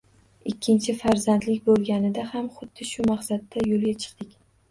[0.51, 4.35] Ikkinchi farzandlik boʻlganida ham xuddi shu maqsadda yoʻlga chiqdik.